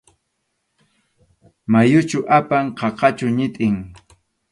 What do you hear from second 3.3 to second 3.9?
ñitin?